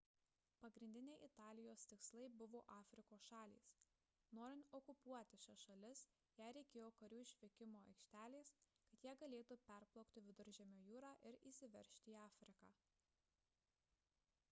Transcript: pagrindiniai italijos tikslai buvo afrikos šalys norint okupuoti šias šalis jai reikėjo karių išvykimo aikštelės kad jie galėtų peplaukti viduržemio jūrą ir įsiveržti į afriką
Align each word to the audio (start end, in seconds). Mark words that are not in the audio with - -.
pagrindiniai 0.61 1.23
italijos 1.25 1.83
tikslai 1.89 2.27
buvo 2.37 2.59
afrikos 2.75 3.25
šalys 3.31 3.65
norint 4.37 4.71
okupuoti 4.79 5.39
šias 5.43 5.61
šalis 5.65 6.01
jai 6.39 6.47
reikėjo 6.57 6.87
karių 7.03 7.19
išvykimo 7.25 7.81
aikštelės 7.91 8.53
kad 8.93 9.05
jie 9.09 9.13
galėtų 9.25 9.57
peplaukti 9.67 10.23
viduržemio 10.31 10.79
jūrą 10.89 11.11
ir 11.31 11.37
įsiveržti 11.51 12.01
į 12.15 12.17
afriką 12.23 12.71